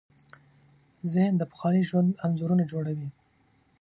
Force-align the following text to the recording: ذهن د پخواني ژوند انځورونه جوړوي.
ذهن 1.13 1.33
د 1.37 1.43
پخواني 1.51 1.81
ژوند 1.89 2.17
انځورونه 2.25 2.63
جوړوي. 2.71 3.09